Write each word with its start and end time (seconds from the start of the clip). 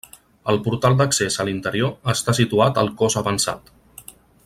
El 0.53 0.55
portal 0.67 0.95
d'accés 1.01 1.37
a 1.37 1.45
l'interior 1.49 2.11
està 2.15 2.35
situat 2.41 2.81
al 2.85 2.93
cos 3.03 3.19
avançat. 3.25 3.71